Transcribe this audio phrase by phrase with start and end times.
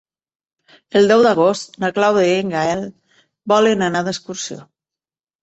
[1.01, 2.83] El deu d'agost na Clàudia i en Gaël
[3.55, 4.61] volen anar d'excursió.